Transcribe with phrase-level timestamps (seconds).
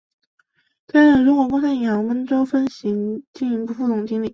[0.87, 2.91] 担任中国工商银行温州分行
[3.33, 4.29] 营业部副总经理。